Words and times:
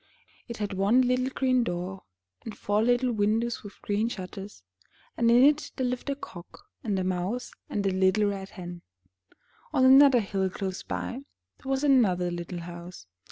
It 0.47 0.57
had 0.57 0.73
one 0.73 1.03
little 1.03 1.29
green 1.29 1.63
door, 1.63 2.01
and 2.43 2.57
four 2.57 2.81
little 2.81 3.11
windows 3.11 3.61
with 3.61 3.79
green 3.83 4.09
shutters, 4.09 4.63
and 5.15 5.29
in 5.29 5.43
it 5.43 5.71
there 5.75 5.85
lived 5.85 6.09
A 6.09 6.15
COCK, 6.15 6.65
and 6.83 6.97
A 6.97 7.03
MOUSE, 7.03 7.53
and 7.69 7.85
A 7.85 7.91
LITTLE 7.91 8.25
RED 8.31 8.49
HEN. 8.49 8.81
On 9.73 9.85
another 9.85 10.19
hill 10.21 10.49
close 10.49 10.81
by, 10.81 11.21
there 11.61 11.69
was 11.69 11.83
another 11.83 12.31
little 12.31 12.61
house. 12.61 13.05